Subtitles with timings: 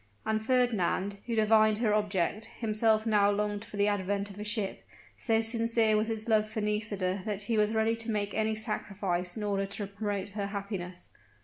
[0.25, 4.81] And Fernand, who divined her object, himself now longed for the advent of a ship;
[5.15, 9.37] so sincere was his love for Nisida that he was ready to make any sacrifice
[9.37, 11.11] in order to promote her happiness.